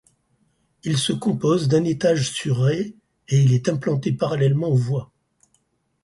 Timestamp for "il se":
0.83-1.13